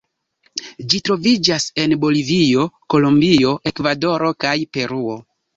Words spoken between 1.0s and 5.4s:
troviĝas en Bolivio, Kolombio, Ekvadoro kaj Peruo.